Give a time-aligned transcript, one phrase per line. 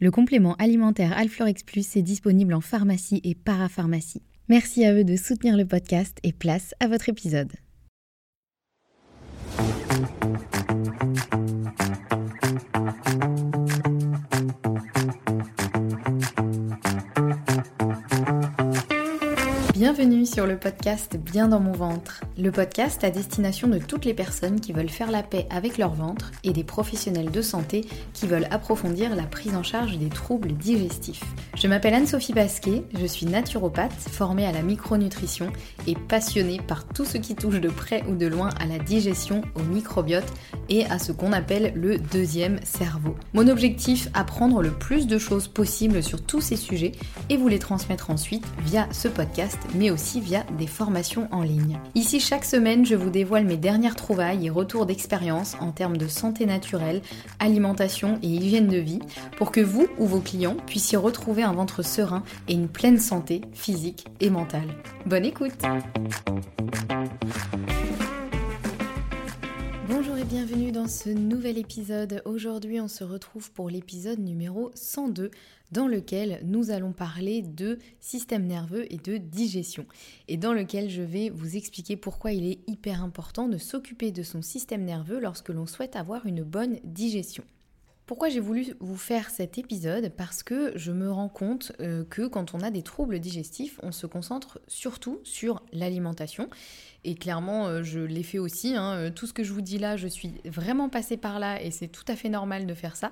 [0.00, 4.22] Le complément alimentaire Alflorex Plus est disponible en pharmacie et parapharmacie.
[4.48, 7.52] Merci à eux de soutenir le podcast et place à votre épisode.
[19.90, 24.12] Bienvenue sur le podcast Bien dans mon ventre, le podcast à destination de toutes les
[24.12, 28.26] personnes qui veulent faire la paix avec leur ventre et des professionnels de santé qui
[28.26, 31.24] veulent approfondir la prise en charge des troubles digestifs.
[31.56, 35.50] Je m'appelle Anne-Sophie Basquet, je suis naturopathe, formée à la micronutrition
[35.86, 39.40] et passionnée par tout ce qui touche de près ou de loin à la digestion,
[39.54, 40.30] au microbiote
[40.68, 43.16] et à ce qu'on appelle le deuxième cerveau.
[43.34, 46.92] Mon objectif, apprendre le plus de choses possibles sur tous ces sujets
[47.28, 51.78] et vous les transmettre ensuite via ce podcast mais aussi via des formations en ligne.
[51.94, 56.08] Ici, chaque semaine, je vous dévoile mes dernières trouvailles et retours d'expérience en termes de
[56.08, 57.02] santé naturelle,
[57.38, 59.00] alimentation et hygiène de vie,
[59.36, 63.42] pour que vous ou vos clients puissiez retrouver un ventre serein et une pleine santé
[63.52, 64.68] physique et mentale.
[65.06, 65.52] Bonne écoute
[70.28, 72.20] bienvenue dans ce nouvel épisode.
[72.26, 75.30] Aujourd'hui, on se retrouve pour l'épisode numéro 102
[75.72, 79.86] dans lequel nous allons parler de système nerveux et de digestion
[80.28, 84.22] et dans lequel je vais vous expliquer pourquoi il est hyper important de s'occuper de
[84.22, 87.44] son système nerveux lorsque l'on souhaite avoir une bonne digestion.
[88.08, 90.10] Pourquoi j'ai voulu vous faire cet épisode?
[90.16, 93.92] Parce que je me rends compte euh, que quand on a des troubles digestifs, on
[93.92, 96.48] se concentre surtout sur l'alimentation.
[97.04, 98.74] Et clairement, euh, je l'ai fait aussi.
[98.74, 98.94] Hein.
[98.94, 101.70] Euh, tout ce que je vous dis là, je suis vraiment passée par là et
[101.70, 103.10] c'est tout à fait normal de faire ça.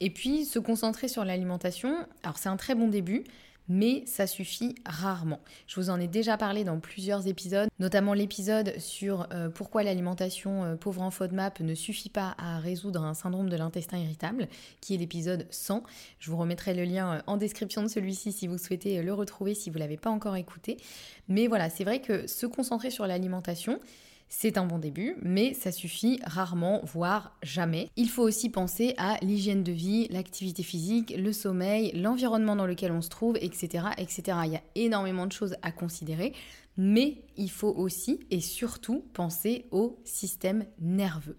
[0.00, 3.24] Et puis, se concentrer sur l'alimentation, alors c'est un très bon début,
[3.68, 5.40] mais ça suffit rarement.
[5.66, 10.64] Je vous en ai déjà parlé dans plusieurs épisodes, notamment l'épisode sur euh, pourquoi l'alimentation
[10.64, 14.48] euh, pauvre en FODMAP ne suffit pas à résoudre un syndrome de l'intestin irritable,
[14.80, 15.82] qui est l'épisode 100.
[16.18, 19.54] Je vous remettrai le lien euh, en description de celui-ci si vous souhaitez le retrouver
[19.54, 20.78] si vous ne l'avez pas encore écouté.
[21.28, 23.80] Mais voilà, c'est vrai que se concentrer sur l'alimentation,
[24.28, 27.88] c'est un bon début, mais ça suffit rarement, voire jamais.
[27.96, 32.92] Il faut aussi penser à l'hygiène de vie, l'activité physique, le sommeil, l'environnement dans lequel
[32.92, 34.38] on se trouve, etc., etc.
[34.44, 36.34] Il y a énormément de choses à considérer,
[36.76, 41.36] mais il faut aussi et surtout penser au système nerveux.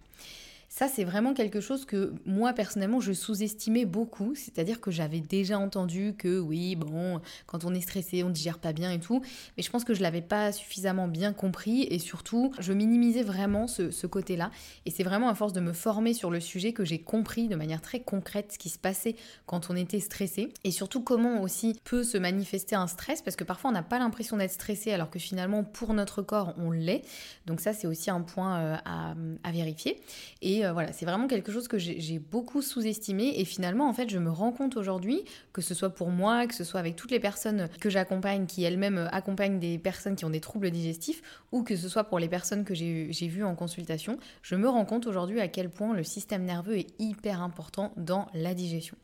[0.79, 4.33] Ça, c'est vraiment quelque chose que moi, personnellement, je sous-estimais beaucoup.
[4.33, 8.71] C'est-à-dire que j'avais déjà entendu que oui, bon, quand on est stressé, on digère pas
[8.71, 9.21] bien et tout.
[9.57, 13.67] Mais je pense que je l'avais pas suffisamment bien compris et surtout, je minimisais vraiment
[13.67, 14.51] ce, côté-là.
[14.85, 17.57] Et c'est vraiment à force de me former sur le sujet que j'ai compris de
[17.57, 19.17] manière très concrète ce qui se passait
[19.47, 20.47] quand on était stressé.
[20.63, 23.21] Et surtout, comment aussi peut se manifester un stress.
[23.21, 26.53] Parce que parfois, on n'a pas l'impression d'être stressé alors que finalement, pour notre corps,
[26.57, 27.01] on l'est.
[27.47, 29.13] Donc ça, c'est aussi un point euh, à,
[29.43, 29.99] à vérifier.
[30.41, 33.33] Et euh, voilà, c'est vraiment quelque chose que j'ai beaucoup sous-estimé.
[33.39, 36.55] Et finalement, en fait, je me rends compte aujourd'hui, que ce soit pour moi, que
[36.55, 40.25] ce soit avec toutes les personnes que j'accompagne, qui elles-mêmes euh, accompagnent des personnes qui
[40.25, 41.21] ont des troubles digestifs,
[41.51, 44.85] ou que ce soit pour les personnes que j'ai vues en consultation, je me rends
[44.85, 48.95] compte aujourd'hui à quel point le système nerveux est hyper important dans la digestion.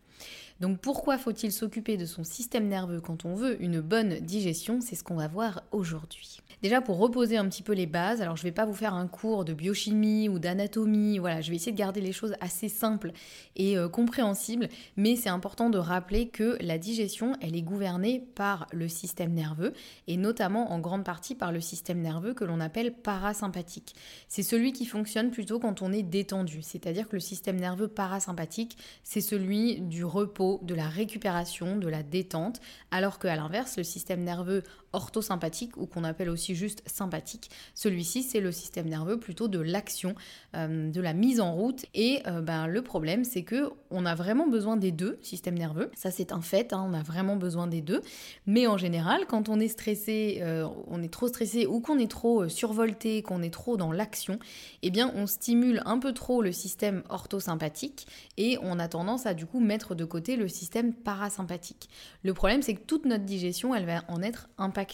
[0.62, 4.80] Donc pourquoi faut-il s'occuper de son système nerveux quand on veut une bonne digestion?
[4.82, 6.40] C'est ce qu'on va voir aujourd'hui.
[6.62, 9.08] Déjà pour reposer un petit peu les bases, alors je vais pas vous faire un
[9.08, 13.12] cours de biochimie ou d'anatomie, voilà, je vais essayer de garder les choses assez simples
[13.56, 18.68] et euh, compréhensibles, mais c'est important de rappeler que la digestion, elle est gouvernée par
[18.72, 19.74] le système nerveux
[20.08, 23.96] et notamment en grande partie par le système nerveux que l'on appelle parasympathique.
[24.28, 28.78] C'est celui qui fonctionne plutôt quand on est détendu, c'est-à-dire que le système nerveux parasympathique,
[29.04, 32.62] c'est celui du repos, de la récupération, de la détente,
[32.92, 34.64] alors qu'à l'inverse, le système nerveux
[34.96, 37.50] orthosympathique ou qu'on appelle aussi juste sympathique.
[37.76, 40.16] Celui-ci, c'est le système nerveux plutôt de l'action,
[40.56, 41.86] euh, de la mise en route.
[41.94, 45.92] Et euh, ben, le problème, c'est que on a vraiment besoin des deux systèmes nerveux.
[45.96, 46.74] Ça, c'est un fait.
[46.74, 48.02] Hein, on a vraiment besoin des deux.
[48.46, 52.10] Mais en général, quand on est stressé, euh, on est trop stressé ou qu'on est
[52.10, 54.40] trop survolté, qu'on est trop dans l'action,
[54.82, 58.08] eh bien, on stimule un peu trop le système orthosympathique
[58.38, 61.90] et on a tendance à du coup mettre de côté le système parasympathique.
[62.24, 64.85] Le problème, c'est que toute notre digestion, elle va en être impactée,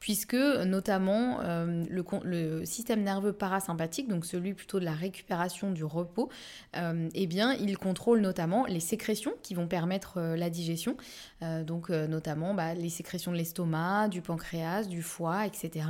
[0.00, 6.28] puisque notamment euh, le, système nerveux parasympathique, donc celui plutôt de la récupération du repos,
[6.76, 10.96] euh, eh bien, il contrôle notamment les sécrétions qui vont permettre euh, la digestion,
[11.66, 15.86] donc notamment bah, les sécrétions de l'estomac, du pancréas, du foie, etc.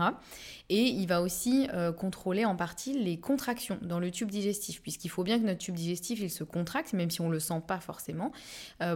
[0.74, 5.22] Et il va aussi contrôler en partie les contractions dans le tube digestif, puisqu'il faut
[5.22, 8.32] bien que notre tube digestif il se contracte, même si on le sent pas forcément,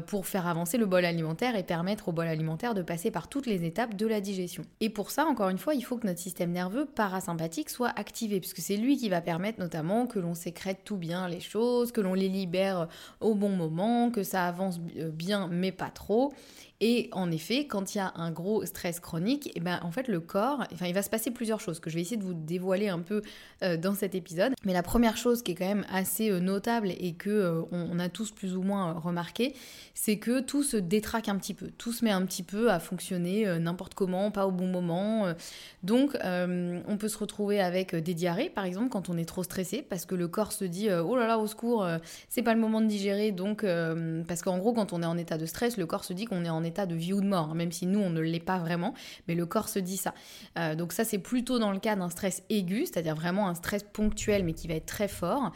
[0.06, 3.44] pour faire avancer le bol alimentaire et permettre au bol alimentaire de passer par toutes
[3.44, 4.64] les étapes de la digestion.
[4.80, 8.40] Et pour ça, encore une fois, il faut que notre système nerveux parasympathique soit activé,
[8.40, 12.00] puisque c'est lui qui va permettre notamment que l'on sécrète tout bien les choses, que
[12.00, 12.88] l'on les libère
[13.20, 16.32] au bon moment, que ça avance bien mais pas trop,
[16.80, 19.90] et en effet, quand il y a un gros stress chronique, et eh ben, en
[19.90, 22.24] fait, le corps, enfin, il va se passer plusieurs choses que je vais essayer de
[22.24, 23.22] vous dévoiler un peu
[23.62, 24.52] euh, dans cet épisode.
[24.64, 27.98] Mais la première chose qui est quand même assez euh, notable et que euh, on,
[27.98, 29.54] a tous plus ou moins remarqué,
[29.94, 31.68] c'est que tout se détraque un petit peu.
[31.78, 35.32] Tout se met un petit peu à fonctionner n'importe comment, pas au bon moment.
[35.82, 39.80] Donc, on peut se retrouver avec des diarrhées, par exemple, quand on est trop stressé,
[39.80, 41.88] parce que le corps se dit oh là là, au secours,
[42.28, 43.32] c'est pas le moment de digérer.
[43.32, 43.64] Donc,
[44.28, 46.44] parce qu'en gros, quand on est en état de stress, le corps se dit qu'on
[46.44, 48.38] est en état de vie ou de mort, hein, même si nous on ne l'est
[48.38, 48.92] pas vraiment,
[49.28, 50.12] mais le corps se dit ça.
[50.76, 54.44] Donc ça c'est plutôt dans le cas d'un stress aigu, c'est-à-dire vraiment un stress ponctuel
[54.44, 55.52] mais qui va être très fort,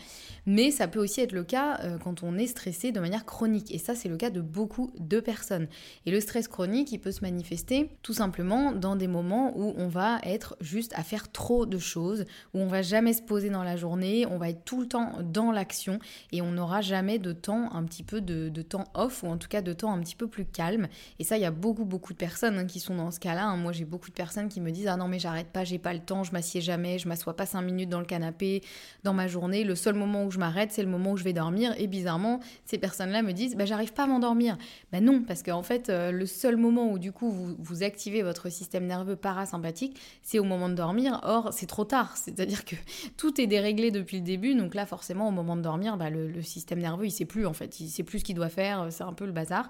[0.46, 3.74] mais ça peut aussi être le cas euh, quand on est stressé de manière chronique,
[3.74, 5.68] et ça c'est le cas de beaucoup de personnes.
[6.06, 9.88] Et le stress chronique il peut se manifester tout simplement dans des moments où on
[9.88, 12.24] va être juste à faire trop de choses,
[12.54, 15.12] où on va jamais se poser dans la journée, on va être tout le temps
[15.22, 15.98] dans l'action
[16.32, 19.48] et on n'aura jamais de temps un petit peu de, temps off ou en tout
[19.48, 20.88] cas de temps un petit peu plus calme
[21.18, 23.46] et ça, il y a beaucoup, beaucoup de personnes hein, qui sont dans ce cas-là.
[23.46, 23.56] Hein.
[23.56, 25.92] Moi, j'ai beaucoup de personnes qui me disent Ah non, mais j'arrête pas, j'ai pas
[25.92, 28.62] le temps, je m'assieds jamais, je m'assois pas cinq minutes dans le canapé
[29.04, 29.64] dans ma journée.
[29.64, 31.74] Le seul moment où je m'arrête, c'est le moment où je vais dormir.
[31.78, 34.56] Et bizarrement, ces personnes-là me disent Bah, j'arrive pas à m'endormir.
[34.92, 38.22] Bah non, parce qu'en fait, euh, le seul moment où du coup vous, vous activez
[38.22, 41.20] votre système nerveux parasympathique, c'est au moment de dormir.
[41.24, 42.16] Or, c'est trop tard.
[42.16, 42.76] C'est-à-dire que
[43.16, 44.54] tout est déréglé depuis le début.
[44.54, 47.46] Donc là, forcément, au moment de dormir, bah, le, le système nerveux, il sait plus
[47.46, 47.80] en fait.
[47.80, 48.88] Il sait plus ce qu'il doit faire.
[48.90, 49.68] C'est un peu le bazar.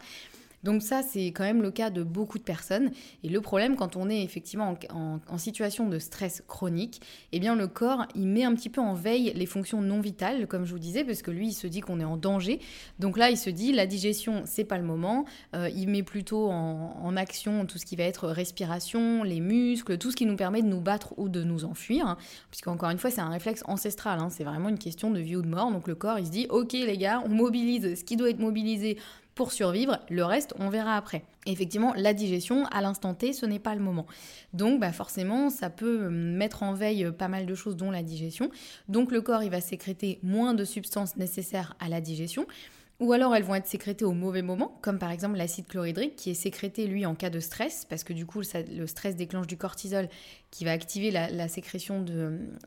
[0.63, 2.91] Donc ça, c'est quand même le cas de beaucoup de personnes.
[3.25, 7.01] Et le problème, quand on est effectivement en, situation de stress chronique,
[7.33, 10.47] eh bien le corps, il met un petit peu en veille les fonctions non vitales,
[10.47, 12.61] comme je vous disais, parce que lui, il se dit qu'on est en danger.
[12.99, 15.25] Donc là, il se dit, la digestion, c'est pas le moment.
[15.55, 20.13] Euh, il met plutôt en, action tout ce qui va être respiration, les muscles, tout
[20.13, 22.07] ce qui nous permet de nous battre ou de nous enfuir.
[22.07, 22.17] Hein.
[22.51, 24.21] Puisqu'encore une fois, c'est un réflexe ancestral.
[24.21, 24.29] Hein.
[24.31, 25.73] c'est vraiment une question de vie ou de mort.
[25.73, 28.39] Donc le corps, il se dit, ok les gars, on mobilise ce qui doit être
[28.39, 28.97] mobilisé
[29.35, 29.99] pour survivre.
[30.11, 31.25] Le reste, on verra après.
[31.47, 34.07] effectivement, la digestion, à l'instant T, ce n'est pas le moment.
[34.53, 38.51] Donc, bah forcément, ça peut mettre en veille pas mal de choses, dont la digestion.
[38.89, 42.47] Donc, le corps, il va sécréter moins de substances nécessaires à la digestion.
[43.01, 46.31] Ou alors elles vont être sécrétées au mauvais moment, comme par exemple l'acide chlorhydrique qui
[46.31, 49.57] est sécrété lui en cas de stress, parce que du coup le stress déclenche du
[49.57, 50.09] cortisol
[50.51, 52.05] qui va activer la, sécrétion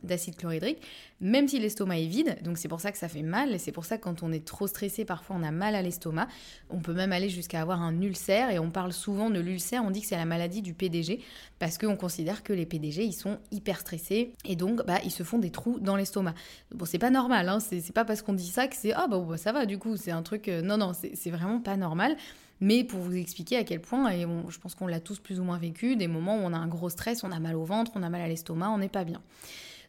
[0.04, 0.82] d'acide chlorhydrique,
[1.20, 2.38] même si l'estomac est vide.
[2.42, 4.32] Donc c'est pour ça que ça fait mal, et c'est pour ça que quand on
[4.32, 6.28] est trop stressé, parfois on a mal à l'estomac.
[6.70, 9.92] On peut même aller jusqu'à avoir un ulcère, et on parle souvent de l'ulcère, on
[9.92, 11.20] dit que c'est la maladie du PDG,
[11.60, 15.24] parce qu'on considère que les PDG, ils sont hyper stressés, et donc bah, ils se
[15.24, 16.34] font des trous dans l'estomac.
[16.72, 19.20] Bon, c'est pas normal, hein, c'est pas parce qu'on dit ça que c'est ah bah,
[19.20, 20.48] bah, ça va du coup, c'est un truc...
[20.48, 22.18] Euh, non, non, c'est vraiment pas normal
[22.64, 25.44] mais pour vous expliquer à quel point, et je pense qu'on l'a tous plus ou
[25.44, 27.92] moins vécu, des moments où on a un gros stress, on a mal au ventre,
[27.96, 29.22] on a mal à l'estomac, on n'est pas bien.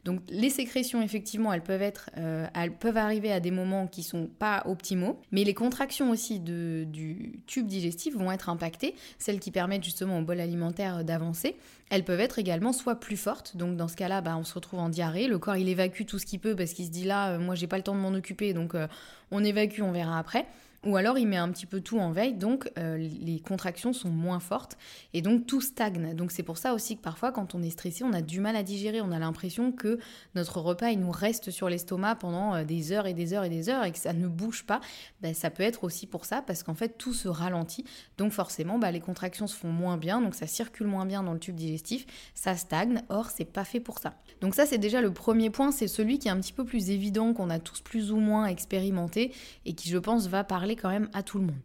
[0.04, 4.02] Donc les sécrétions, effectivement, elles peuvent être, euh, elles peuvent arriver à des moments qui
[4.02, 9.50] sont pas optimaux, mais les contractions aussi du tube digestif vont être impactées, celles qui
[9.50, 11.56] permettent justement au bol alimentaire d'avancer.
[11.90, 14.80] Elles peuvent être également soit plus fortes, donc dans ce cas-là, bah, on se retrouve
[14.80, 17.30] en diarrhée, le corps il évacue tout ce qu'il peut parce qu'il se dit là,
[17.30, 18.86] euh, moi j'ai pas le temps de m'en occuper, donc euh,
[19.30, 20.46] on évacue, on verra après.
[20.86, 24.10] Ou alors il met un petit peu tout en veille, donc euh, les contractions sont
[24.10, 24.76] moins fortes
[25.14, 26.14] et donc tout stagne.
[26.14, 28.54] Donc c'est pour ça aussi que parfois quand on est stressé, on a du mal
[28.54, 29.98] à digérer, on a l'impression que
[30.34, 33.48] notre repas il nous reste sur l'estomac pendant euh, des heures et des heures et
[33.48, 34.80] des heures et que ça ne bouge pas.
[35.22, 37.84] Ben, ça peut être aussi pour ça parce qu'en fait tout se ralentit,
[38.18, 41.32] donc forcément bah, les contractions se font moins bien, donc ça circule moins bien dans
[41.32, 43.02] le tube digestif, ça stagne.
[43.08, 44.14] Or c'est pas fait pour ça.
[44.42, 46.90] Donc ça c'est déjà le premier point, c'est celui qui est un petit peu plus
[46.90, 49.32] évident qu'on a tous plus ou moins expérimenté
[49.64, 51.60] et qui je pense va parler quand même à tout le monde.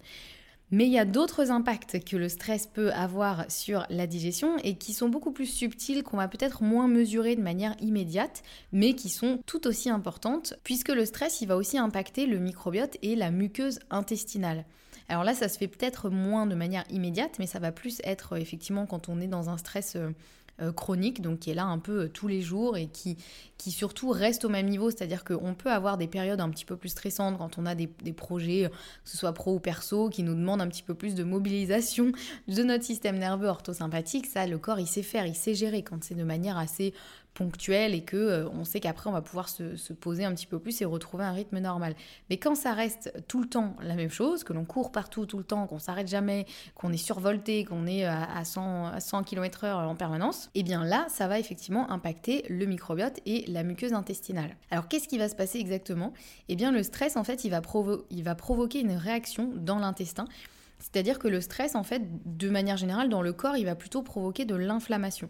[0.72, 4.76] Mais il y a d'autres impacts que le stress peut avoir sur la digestion et
[4.76, 9.10] qui sont beaucoup plus subtils, qu'on va peut-être moins mesurer de manière immédiate, mais qui
[9.10, 13.32] sont tout aussi importantes, puisque le stress, il va aussi impacter le microbiote et la
[13.32, 14.64] muqueuse intestinale.
[15.08, 18.38] Alors là, ça se fait peut-être moins de manière immédiate, mais ça va plus être
[18.38, 20.12] effectivement quand on est dans un stress euh,
[20.72, 23.18] chronique, donc qui est là un peu euh, tous les jours et qui,
[23.58, 26.76] qui surtout reste au même niveau, c'est-à-dire qu'on peut avoir des périodes un petit peu
[26.76, 30.10] plus stressantes quand on a des, des, projets, euh, que ce soit pro ou perso,
[30.10, 32.12] qui nous demandent un petit peu plus de mobilisation
[32.48, 34.26] de notre système nerveux orthosympathique.
[34.26, 36.94] Ça, le corps, il sait faire, il sait gérer quand c'est de manière assez
[37.40, 40.60] ponctuelle et que euh, on sait qu'après on va pouvoir se, poser un petit peu
[40.60, 41.96] plus et retrouver un rythme normal.
[42.30, 45.38] Mais quand ça reste tout le temps la même chose, que l'on court partout tout
[45.38, 49.88] le temps, qu'on s'arrête jamais, qu'on est survolté, qu'on est à 100, à 100 km/h
[49.88, 53.94] en permanence, et eh bien là ça va effectivement impacter le microbiote et la muqueuse
[53.94, 54.58] intestinale.
[54.70, 56.14] Alors qu'est-ce qui va se passer exactement?
[56.50, 60.26] Eh bien le stress en fait il va provoquer une réaction dans l'intestin.
[60.80, 64.02] C'est-à-dire que le stress, en fait, de manière générale, dans le corps, il va plutôt
[64.02, 65.30] provoquer de l'inflammation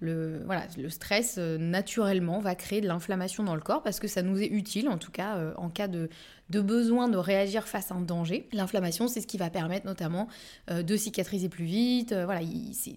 [0.00, 4.08] le, voilà, le stress, euh, naturellement, va créer de l'inflammation dans le corps parce que
[4.08, 6.08] ça nous est utile, en tout cas euh, en cas de,
[6.50, 8.48] de besoin de réagir face à un danger.
[8.52, 10.28] L'inflammation, c'est ce qui va permettre notamment
[10.70, 12.12] euh, de cicatriser plus vite.
[12.12, 12.40] Euh, voilà,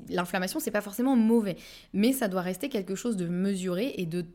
[0.09, 1.55] l'inflammation, c'est pas forcément mauvais,
[1.93, 4.25] mais ça doit rester quelque chose de mesuré et de,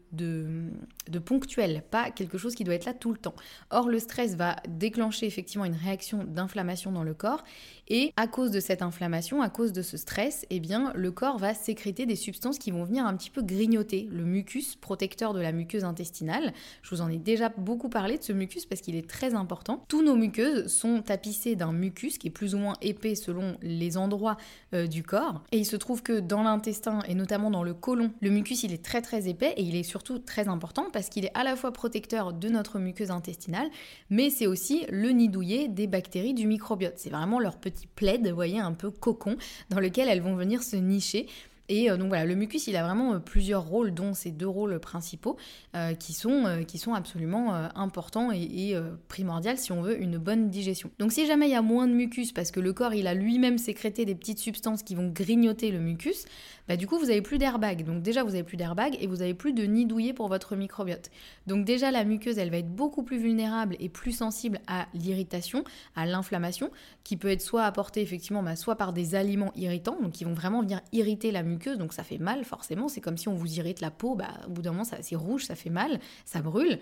[1.18, 3.34] ponctuel, pas quelque chose qui doit être là tout le temps.
[3.70, 7.44] Or, le stress va déclencher effectivement une réaction d'inflammation dans le corps,
[7.88, 11.38] et à cause de cette inflammation, à cause de ce stress, eh bien, le corps
[11.38, 15.40] va sécréter des substances qui vont venir un petit peu grignoter le mucus protecteur de
[15.40, 16.52] la muqueuse intestinale.
[16.82, 19.84] Je vous en ai déjà beaucoup parlé de ce mucus parce qu'il est très important.
[19.88, 23.96] Tous nos muqueuses sont tapissées d'un mucus qui est plus ou moins épais selon les
[23.96, 24.36] endroits
[24.74, 25.42] euh, du corps.
[25.52, 28.72] Et il se trouve que dans l'intestin et notamment dans le côlon, le mucus il
[28.72, 31.56] est très très épais et il est surtout très important parce qu'il est à la
[31.56, 33.68] fois protecteur de notre muqueuse intestinale,
[34.10, 36.94] mais c'est aussi le nid douillet des bactéries du microbiote.
[36.96, 39.36] C'est vraiment leur petit plaid, vous voyez, un peu cocon
[39.70, 41.26] dans lequel elles vont venir se nicher
[41.68, 44.48] et euh, donc voilà, le mucus, il a vraiment euh, plusieurs rôles, dont ces deux
[44.48, 45.36] rôles principaux,
[45.74, 50.50] euh, qui, sont, qui sont absolument importants et, et primordiaux si on veut une bonne
[50.50, 50.90] digestion.
[50.98, 53.14] Donc si jamais il y a moins de mucus, parce que le corps, il a
[53.14, 56.24] lui-même sécrété des petites substances qui vont grignoter le mucus,
[56.72, 57.84] bah, du coup, vous avez plus d'airbag.
[57.84, 60.56] Donc déjà, vous avez plus d'airbag et vous avez plus de nid douillet pour votre
[60.56, 61.10] microbiote.
[61.46, 65.64] Donc déjà, la muqueuse, elle va être beaucoup plus vulnérable et plus sensible à l'irritation,
[65.96, 66.70] à l'inflammation,
[67.04, 70.32] qui peut être soit apportée effectivement, bah, soit par des aliments irritants, donc qui vont
[70.32, 72.88] vraiment venir irriter la muqueuse, donc ça fait mal forcément.
[72.88, 75.44] C'est comme si on vous irrite la peau, bah, au bout d'un moment, c'est rouge,
[75.44, 76.78] ça fait mal, ça brûle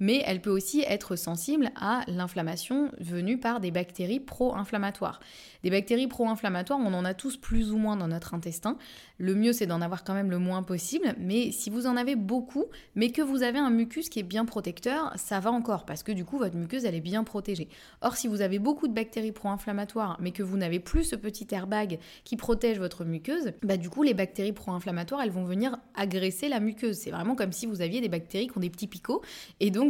[0.00, 5.20] mais elle peut aussi être sensible à l'inflammation venue par des bactéries pro-inflammatoires.
[5.62, 8.76] Des bactéries pro-inflammatoires, on en a tous plus ou moins dans notre intestin.
[9.18, 12.16] Le mieux, c'est d'en avoir quand même le moins possible, mais si vous en avez
[12.16, 16.02] beaucoup, mais que vous avez un mucus qui est bien protecteur, ça va encore, parce
[16.02, 17.68] que du coup, votre muqueuse, elle est bien protégée.
[18.02, 21.46] Or, si vous avez beaucoup de bactéries pro-inflammatoires, mais que vous n'avez plus ce petit
[21.50, 26.48] airbag qui protège votre muqueuse, bah du coup, les bactéries pro-inflammatoires, elles vont venir agresser
[26.48, 26.96] la muqueuse.
[26.96, 29.22] C'est vraiment comme si vous aviez des bactéries qui ont des petits picots,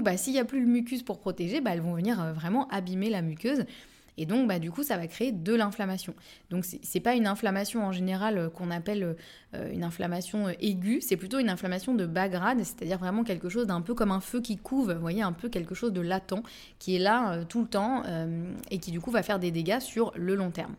[0.02, 2.68] bah, s'il n'y a plus le mucus pour protéger, bah, elles vont venir euh, vraiment
[2.68, 3.64] abîmer la muqueuse.
[4.18, 6.14] Et donc, bah, du coup, ça va créer de l'inflammation.
[6.50, 9.16] Donc, c'est pas une inflammation en général euh, qu'on appelle
[9.54, 13.66] euh, une inflammation aiguë, c'est plutôt une inflammation de bas grade, c'est-à-dire vraiment quelque chose
[13.66, 16.42] d'un peu comme un feu qui couve, vous voyez, un peu quelque chose de latent
[16.78, 18.04] qui est là tout le temps
[18.70, 20.74] et qui, du coup, va faire des dégâts sur le long terme.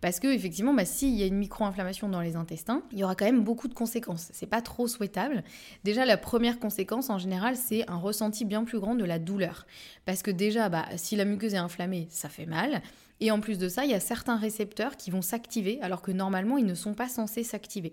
[0.00, 3.14] Parce que effectivement, bah, s'il y a une micro-inflammation dans les intestins, il y aura
[3.14, 4.28] quand même beaucoup de conséquences.
[4.32, 5.42] C'est pas trop souhaitable.
[5.84, 9.66] Déjà, la première conséquence en général, c'est un ressenti bien plus grand de la douleur.
[10.04, 12.82] Parce que déjà, bah, si la muqueuse est inflammée, ça fait mal.
[13.20, 16.12] Et en plus de ça, il y a certains récepteurs qui vont s'activer alors que
[16.12, 17.92] normalement ils ne sont pas censés s'activer.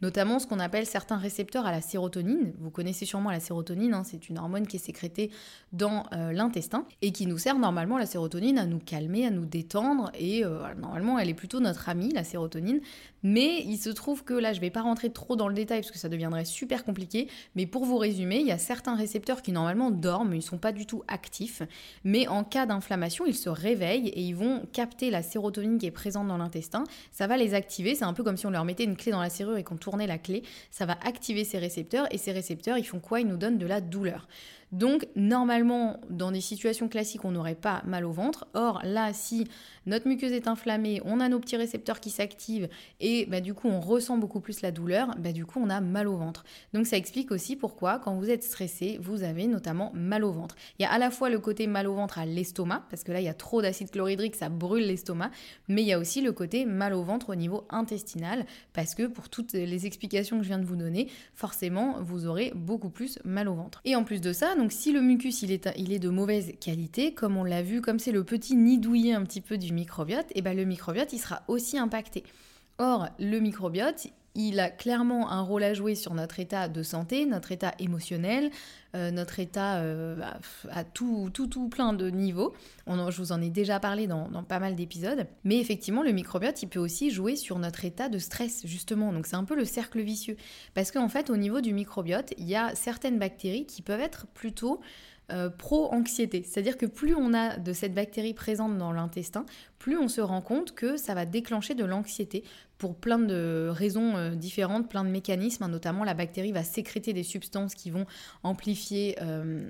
[0.00, 2.52] Notamment ce qu'on appelle certains récepteurs à la sérotonine.
[2.58, 5.30] Vous connaissez sûrement la sérotonine, hein, c'est une hormone qui est sécrétée
[5.72, 9.44] dans euh, l'intestin et qui nous sert normalement la sérotonine à nous calmer, à nous
[9.44, 10.10] détendre.
[10.18, 12.80] Et euh, normalement elle est plutôt notre amie, la sérotonine.
[13.22, 15.80] Mais il se trouve que là je ne vais pas rentrer trop dans le détail
[15.80, 17.28] parce que ça deviendrait super compliqué.
[17.54, 20.58] Mais pour vous résumer, il y a certains récepteurs qui normalement dorment, ils ne sont
[20.58, 21.62] pas du tout actifs.
[22.04, 25.90] Mais en cas d'inflammation, ils se réveillent et ils vont capter la sérotonine qui est
[25.90, 27.94] présente dans l'intestin, ça va les activer.
[27.94, 29.76] C'est un peu comme si on leur mettait une clé dans la serrure et qu'on
[29.76, 30.42] tournait la clé.
[30.70, 33.20] Ça va activer ces récepteurs et ces récepteurs, ils font quoi?
[33.20, 34.28] Ils nous donnent de la douleur.
[34.72, 38.46] Donc normalement, dans des situations classiques, on n'aurait pas mal au ventre.
[38.54, 39.46] Or là, si
[39.84, 42.68] notre muqueuse est inflammée, on a nos petits récepteurs qui s'activent
[43.00, 45.80] et bah, du coup on ressent beaucoup plus la douleur, bah, du coup on a
[45.80, 46.44] mal au ventre.
[46.72, 50.56] Donc ça explique aussi pourquoi quand vous êtes stressé, vous avez notamment mal au ventre.
[50.78, 53.12] Il y a à la fois le côté mal au ventre à l'estomac, parce que
[53.12, 55.30] là il y a trop d'acide chlorhydrique, ça brûle l'estomac,
[55.68, 59.06] mais il y a aussi le côté mal au ventre au niveau intestinal, parce que
[59.06, 63.18] pour toutes les explications que je viens de vous donner, forcément vous aurez beaucoup plus
[63.24, 63.80] mal au ventre.
[63.84, 66.52] Et en plus de ça, Donc si le mucus il est, il est de mauvaise
[66.60, 69.72] qualité, comme on l'a vu, comme c'est le petit nid douillet un petit peu du
[69.72, 72.22] microbiote, et ben le microbiote il sera aussi impacté.
[72.78, 77.26] Or, le microbiote, il a clairement un rôle à jouer sur notre état de santé,
[77.26, 78.50] notre état émotionnel,
[78.94, 80.16] euh, notre état euh,
[80.70, 82.54] à tout, tout, tout plein de niveaux.
[82.86, 85.26] Je vous en ai déjà parlé dans, dans pas mal d'épisodes.
[85.44, 89.12] Mais effectivement, le microbiote, il peut aussi jouer sur notre état de stress, justement.
[89.12, 90.36] Donc c'est un peu le cercle vicieux.
[90.74, 94.26] Parce qu'en fait, au niveau du microbiote, il y a certaines bactéries qui peuvent être
[94.28, 94.80] plutôt
[95.32, 96.42] euh, pro-anxiété.
[96.44, 99.46] C'est-à-dire que plus on a de cette bactérie présente dans l'intestin,
[99.82, 102.44] plus on se rend compte que ça va déclencher de l'anxiété
[102.78, 105.64] pour plein de raisons euh, différentes, plein de mécanismes.
[105.64, 105.68] Hein.
[105.68, 108.06] notamment, la bactérie va sécréter des substances qui vont
[108.42, 109.64] amplifier euh,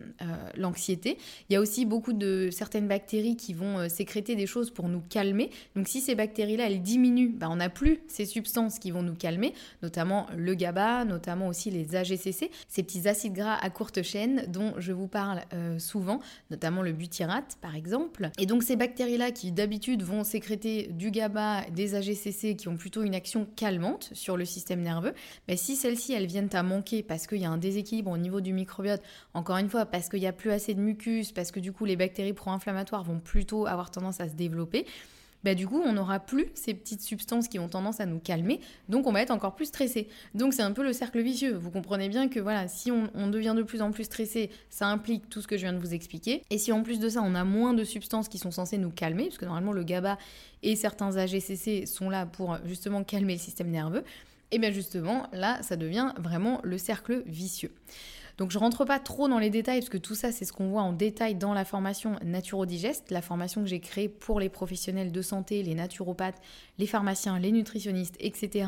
[0.57, 1.19] l'anxiété.
[1.49, 5.03] Il y a aussi beaucoup de certaines bactéries qui vont sécréter des choses pour nous
[5.11, 5.51] calmer.
[5.77, 9.15] Donc, si ces bactéries-là, elles diminuent, bah, on n'a plus ces substances qui vont nous
[9.15, 9.53] calmer,
[9.83, 14.73] notamment le GABA, notamment aussi les AGCC, ces petits acides gras à courte chaîne dont
[14.79, 18.31] je vous parle euh, souvent, notamment le butyrate par exemple.
[18.39, 23.03] Et donc ces bactéries-là qui d'habitude vont sécréter du GABA, des AGCC qui ont plutôt
[23.03, 25.15] une action calmante sur le système nerveux,
[25.49, 28.41] mais si celles-ci elles viennent à manquer parce qu'il y a un déséquilibre au niveau
[28.41, 29.03] du microbiote,
[29.35, 31.85] encore une fois parce qu'il n'y a plus assez de mucus, parce que du coup
[31.85, 34.87] les bactéries pro-inflammatoires vont plutôt avoir tendance à se développer,
[35.45, 38.61] bah, du coup, on n'aura plus ces petites substances qui ont tendance à nous calmer,
[38.89, 40.09] donc on va être encore plus stressé.
[40.35, 41.55] Donc c'est un peu le cercle vicieux.
[41.55, 45.29] Vous comprenez bien que voilà, si on, devient de plus en plus stressé, ça implique
[45.29, 46.43] tout ce que je viens de vous expliquer.
[46.51, 48.91] Et si en plus de ça, on a moins de substances qui sont censées nous
[48.91, 50.19] calmer, parce que normalement le GABA
[50.63, 54.05] et certains AGCC sont là pour justement calmer le système nerveux,
[54.51, 57.73] et bien justement, là, ça devient vraiment le cercle vicieux.
[58.39, 60.69] Donc je rentre pas trop dans les détails parce que tout ça c'est ce qu'on
[60.69, 65.13] voit en détail dans la formation Naturodigest, la formation que j'ai créée pour les professionnels
[65.13, 66.41] de santé, les naturopathes,
[66.79, 68.67] les pharmaciens, les nutritionnistes, etc.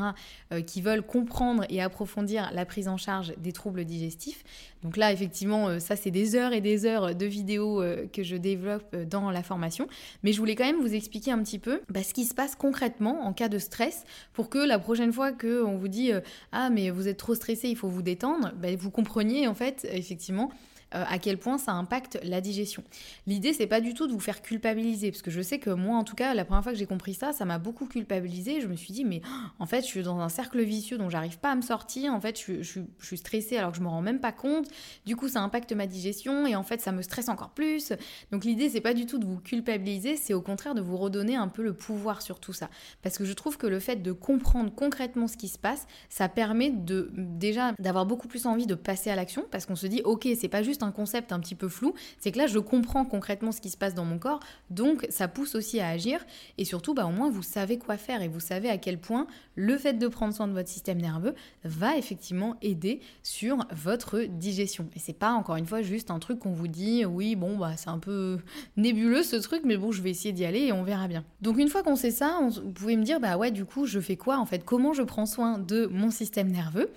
[0.53, 4.43] Euh, qui veulent comprendre et approfondir la prise en charge des troubles digestifs.
[4.83, 8.23] Donc là effectivement euh, ça c'est des heures et des heures de vidéos euh, que
[8.23, 9.87] je développe dans la formation.
[10.23, 12.55] Mais je voulais quand même vous expliquer un petit peu bah, ce qui se passe
[12.55, 14.03] concrètement en cas de stress
[14.33, 16.11] pour que la prochaine fois qu'on vous dit
[16.51, 19.87] ah mais vous êtes trop stressé il faut vous détendre, bah, vous compreniez en fait,
[19.91, 20.51] effectivement,
[20.93, 22.83] euh, à quel point ça impacte la digestion.
[23.27, 25.97] L'idée, c'est pas du tout de vous faire culpabiliser, parce que je sais que moi,
[25.97, 28.61] en tout cas, la première fois que j'ai compris ça, ça m'a beaucoup culpabilisé.
[28.61, 29.21] Je me suis dit, mais
[29.59, 32.13] en fait, je suis dans un cercle vicieux dont j'arrive pas à me sortir.
[32.13, 34.67] En fait, je, je, suis stressée alors que je me rends même pas compte.
[35.05, 37.91] Du coup, ça impacte ma digestion et en fait, ça me stresse encore plus.
[38.31, 41.35] Donc, l'idée, c'est pas du tout de vous culpabiliser, c'est au contraire de vous redonner
[41.35, 42.69] un peu le pouvoir sur tout ça.
[43.01, 46.29] Parce que je trouve que le fait de comprendre concrètement ce qui se passe, ça
[46.29, 50.01] permet de déjà d'avoir beaucoup plus envie de passer à l'action parce qu'on se dit,
[50.03, 53.05] ok, c'est pas juste un concept un petit peu flou, c'est que là je comprends
[53.05, 56.25] concrètement ce qui se passe dans mon corps, donc ça pousse aussi à agir
[56.57, 59.27] et surtout bah, au moins vous savez quoi faire et vous savez à quel point
[59.55, 64.89] le fait de prendre soin de votre système nerveux va effectivement aider sur votre digestion.
[64.95, 67.73] Et c'est pas encore une fois juste un truc qu'on vous dit oui bon bah
[67.77, 68.37] c'est un peu
[68.77, 71.23] nébuleux ce truc mais bon je vais essayer d'y aller et on verra bien.
[71.41, 73.99] Donc une fois qu'on sait ça, vous pouvez me dire bah ouais du coup je
[73.99, 74.63] fais quoi en fait?
[74.63, 76.89] Comment je prends soin de mon système nerveux?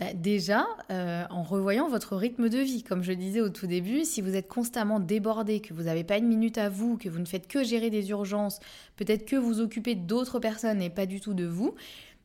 [0.00, 4.06] Bah, déjà, euh, en revoyant votre rythme de vie, comme je disais au tout début,
[4.06, 7.18] si vous êtes constamment débordé, que vous n'avez pas une minute à vous, que vous
[7.18, 8.60] ne faites que gérer des urgences,
[8.96, 11.74] peut-être que vous occupez d'autres personnes et pas du tout de vous,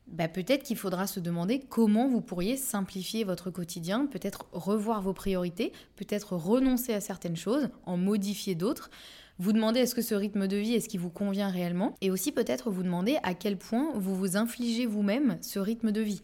[0.06, 5.12] bah, peut-être qu'il faudra se demander comment vous pourriez simplifier votre quotidien, peut-être revoir vos
[5.12, 8.88] priorités, peut-être renoncer à certaines choses, en modifier d'autres
[9.38, 12.10] vous demander est-ce que ce rythme de vie est ce qui vous convient réellement et
[12.10, 16.22] aussi peut-être vous demander à quel point vous vous infligez vous-même ce rythme de vie.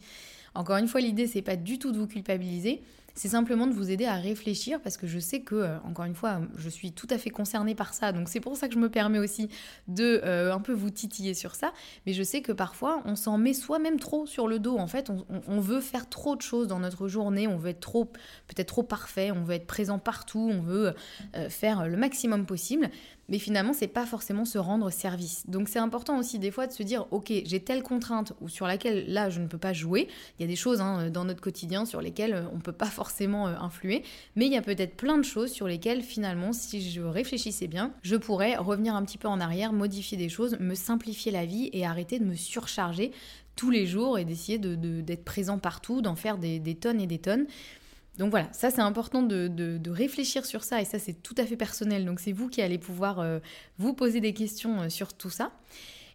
[0.55, 2.81] Encore une fois, l'idée, c'est pas du tout de vous culpabiliser,
[3.15, 6.15] c'est simplement de vous aider à réfléchir parce que je sais que, euh, encore une
[6.15, 8.79] fois, je suis tout à fait concernée par ça, donc c'est pour ça que je
[8.79, 9.49] me permets aussi
[9.87, 11.73] de euh, un peu vous titiller sur ça.
[12.05, 14.77] Mais je sais que parfois, on s'en met soi-même trop sur le dos.
[14.77, 15.11] En fait,
[15.47, 18.05] on, veut faire trop de choses dans notre journée, on veut être trop,
[18.47, 20.93] peut-être trop parfait, on veut être présent partout, on veut
[21.35, 22.89] euh, faire le maximum possible
[23.29, 25.43] mais finalement c'est pas forcément se rendre service.
[25.47, 28.67] Donc c'est important aussi des fois de se dire ok j'ai telle contrainte ou sur
[28.67, 30.07] laquelle là je ne peux pas jouer.
[30.37, 32.71] Il y a des choses hein, dans notre quotidien sur lesquelles euh, on ne peut
[32.71, 34.03] pas forcément euh, influer,
[34.35, 37.93] mais il y a peut-être plein de choses sur lesquelles finalement si je réfléchissais bien,
[38.01, 41.69] je pourrais revenir un petit peu en arrière, modifier des choses, me simplifier la vie
[41.73, 43.11] et arrêter de me surcharger
[43.55, 47.07] tous les jours et d'essayer d'être de, présent partout, d'en faire des, des tonnes et
[47.07, 47.45] des tonnes.
[48.17, 51.57] Donc voilà, ça c'est important de, réfléchir sur ça et ça c'est tout à fait
[51.57, 52.05] personnel.
[52.05, 53.39] Donc c'est vous qui allez pouvoir euh,
[53.77, 55.51] vous poser des questions euh, sur tout ça.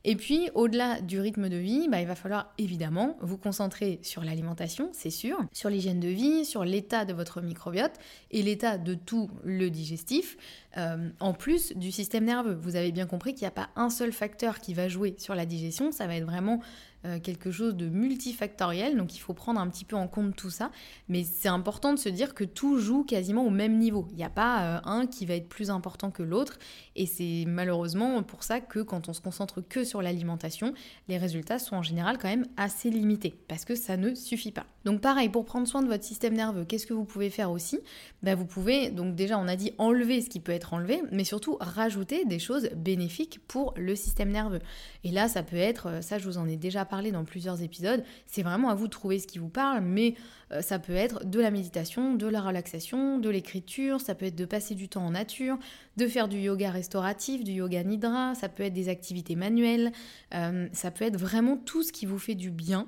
[0.05, 4.23] Et puis, au-delà du rythme de vie, bah, il va falloir évidemment vous concentrer sur
[4.23, 7.93] l'alimentation, c'est sûr, sur l'hygiène de vie, sur l'état de votre microbiote
[8.31, 10.37] et l'état de tout le digestif,
[10.77, 12.55] euh, en plus du système nerveux.
[12.55, 15.35] Vous avez bien compris qu'il n'y a pas un seul facteur qui va jouer sur
[15.35, 16.61] la digestion, ça va être vraiment
[17.05, 20.51] euh, quelque chose de multifactoriel, donc il faut prendre un petit peu en compte tout
[20.51, 20.71] ça.
[21.09, 24.09] Mais c'est important de se dire que tout joue quasiment au même niveau.
[24.11, 26.59] Il n'y a pas euh, un qui va être plus important que l'autre.
[26.97, 30.75] Et c'est malheureusement pour ça que quand on se concentre que sur l'alimentation,
[31.07, 34.67] les résultats sont en général quand même assez limités, parce que ça ne suffit pas.
[34.85, 37.79] Donc pareil, pour prendre soin de votre système nerveux, qu'est-ce que vous pouvez faire aussi?
[38.23, 41.25] Ben, Vous pouvez, donc déjà on a dit enlever ce qui peut être enlevé, mais
[41.25, 44.61] surtout rajouter des choses bénéfiques pour le système nerveux.
[45.05, 47.63] Et là, ça peut être, euh, ça je vous en ai déjà parlé dans plusieurs
[47.63, 50.15] épisodes, c'est vraiment à vous de trouver ce qui vous parle, mais
[50.53, 54.37] euh, ça peut être de la méditation, de la relaxation, de l'écriture, ça peut être
[54.37, 55.59] de passer du temps en nature,
[55.97, 59.93] de faire du yoga restauratif, du yoga nidra, ça peut être des activités manuelles,
[60.35, 62.87] euh, ça peut être vraiment tout ce qui vous fait du bien.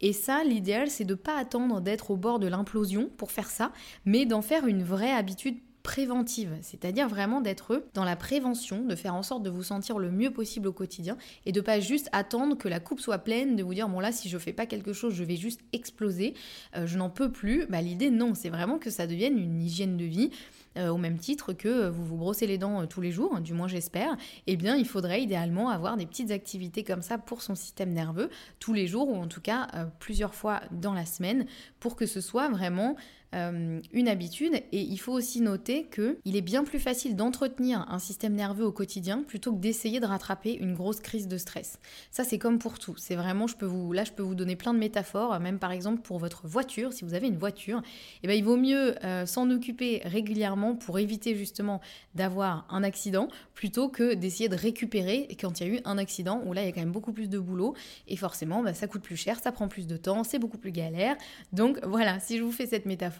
[0.00, 3.50] Et ça, l'idéal, c'est de ne pas attendre d'être au bord de l'implosion pour faire
[3.50, 3.72] ça,
[4.04, 9.14] mais d'en faire une vraie habitude préventive, c'est-à-dire vraiment d'être dans la prévention, de faire
[9.14, 11.16] en sorte de vous sentir le mieux possible au quotidien
[11.46, 14.12] et de pas juste attendre que la coupe soit pleine, de vous dire bon là
[14.12, 16.34] si je fais pas quelque chose je vais juste exploser,
[16.76, 17.66] euh, je n'en peux plus.
[17.66, 20.30] Bah, l'idée non, c'est vraiment que ça devienne une hygiène de vie.
[20.76, 23.54] Euh, au même titre que vous vous brossez les dents euh, tous les jours, du
[23.54, 24.16] moins j'espère,
[24.46, 28.30] eh bien il faudrait idéalement avoir des petites activités comme ça pour son système nerveux
[28.60, 29.66] tous les jours ou en tout cas
[29.98, 31.46] plusieurs fois dans la semaine
[31.80, 32.94] pour que ce soit vraiment
[33.34, 34.54] euh, une habitude.
[34.72, 38.64] Et il faut aussi noter que il est bien plus facile d'entretenir un système nerveux
[38.64, 41.78] au quotidien plutôt que d'essayer de rattraper une grosse crise de stress.
[42.10, 42.94] Ça, c'est comme pour tout.
[42.96, 45.70] C'est vraiment, je peux vous, là, je peux vous donner plein de métaphores, même par
[45.70, 46.92] exemple pour votre voiture.
[46.92, 47.82] Si vous avez une voiture,
[48.22, 51.80] eh ben, il vaut mieux euh, s'en occuper régulièrement pour éviter justement
[52.16, 56.42] d'avoir un accident plutôt que d'essayer de récupérer quand il y a eu un accident
[56.46, 57.74] où là, il y a quand même beaucoup plus de boulot
[58.08, 60.72] et forcément, bah, ça coûte plus cher, ça prend plus de temps, c'est beaucoup plus
[60.72, 61.16] galère.
[61.52, 63.19] Donc voilà, si je vous fais cette métaphore,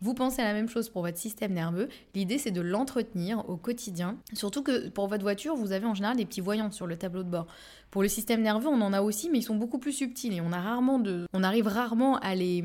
[0.00, 1.88] vous pensez à la même chose pour votre système nerveux.
[2.14, 4.16] L'idée, c'est de l'entretenir au quotidien.
[4.32, 7.22] Surtout que pour votre voiture, vous avez en général des petits voyants sur le tableau
[7.22, 7.46] de bord.
[7.90, 10.42] Pour le système nerveux, on en a aussi, mais ils sont beaucoup plus subtils et
[10.42, 12.62] on, a rarement de, on arrive rarement à les,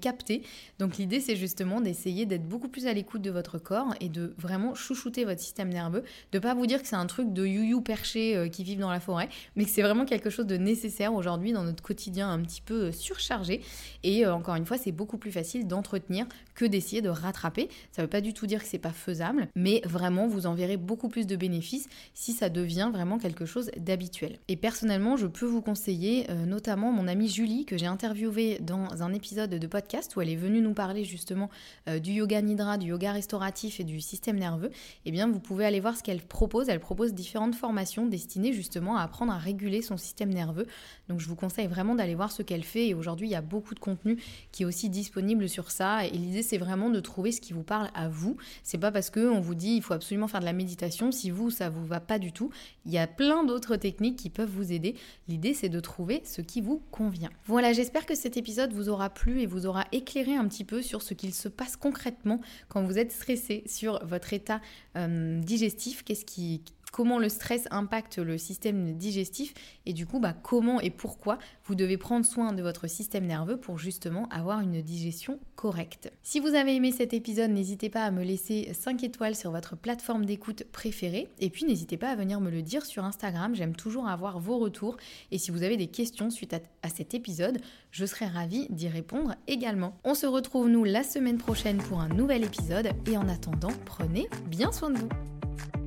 [0.00, 0.42] capter.
[0.78, 4.34] Donc l'idée, c'est justement d'essayer d'être beaucoup plus à l'écoute de votre corps et de
[4.38, 7.82] vraiment chouchouter votre système nerveux, de pas vous dire que c'est un truc de you-you
[7.82, 11.12] perché euh, qui vivent dans la forêt, mais que c'est vraiment quelque chose de nécessaire
[11.12, 13.60] aujourd'hui dans notre quotidien un petit peu surchargé.
[14.02, 16.21] Et euh, encore une fois, c'est beaucoup plus facile d'entretenir
[16.54, 17.68] que d'essayer de rattraper.
[17.92, 20.76] Ça veut pas du tout dire que c'est pas faisable, mais vraiment, vous en verrez
[20.76, 24.38] beaucoup plus de bénéfices si ça devient vraiment quelque chose d'habituel.
[24.48, 29.02] Et personnellement, je peux vous conseiller euh, notamment mon amie Julie que j'ai interviewée dans
[29.02, 31.48] un épisode de podcast où elle est venue nous parler justement
[31.88, 34.70] euh, du yoga nidra, du yoga restauratif et du système nerveux.
[35.04, 36.68] Eh bien, vous pouvez aller voir ce qu'elle propose.
[36.68, 40.66] Elle propose différentes formations destinées justement à apprendre à réguler son système nerveux.
[41.08, 42.88] Donc, je vous conseille vraiment d'aller voir ce qu'elle fait.
[42.88, 44.18] Et aujourd'hui, il y a beaucoup de contenu
[44.50, 46.06] qui est aussi disponible sur ça.
[46.12, 48.36] Et l'idée, c'est vraiment de trouver ce qui vous parle à vous.
[48.62, 51.50] C'est pas parce qu'on vous dit il faut absolument faire de la méditation si vous
[51.50, 52.50] ça vous va pas du tout.
[52.86, 54.94] Il y a plein d'autres techniques qui peuvent vous aider.
[55.28, 57.30] L'idée, c'est de trouver ce qui vous convient.
[57.46, 60.82] Voilà, j'espère que cet épisode vous aura plu et vous aura éclairé un petit peu
[60.82, 64.60] sur ce qu'il se passe concrètement quand vous êtes stressé sur votre état
[64.96, 66.04] euh, digestif.
[66.04, 69.54] Qu'est-ce qui comment le stress impacte le système digestif
[69.86, 73.56] et du coup bah, comment et pourquoi vous devez prendre soin de votre système nerveux
[73.56, 76.12] pour justement avoir une digestion correcte.
[76.22, 79.76] Si vous avez aimé cet épisode, n'hésitez pas à me laisser 5 étoiles sur votre
[79.76, 83.74] plateforme d'écoute préférée et puis n'hésitez pas à venir me le dire sur Instagram, j'aime
[83.74, 84.98] toujours avoir vos retours
[85.30, 87.58] et si vous avez des questions suite à, à cet épisode,
[87.90, 89.96] je serai ravie d'y répondre également.
[90.04, 94.28] On se retrouve nous la semaine prochaine pour un nouvel épisode et en attendant, prenez
[94.46, 95.81] bien soin de vous.